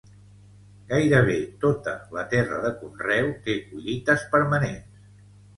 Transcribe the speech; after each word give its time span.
Gairebé 0.93 1.35
tota 1.65 1.93
la 2.17 2.25
terra 2.33 2.59
de 2.65 2.73
conreu 2.81 3.29
té 3.45 3.59
collites 3.69 4.25
permanents. 4.33 5.07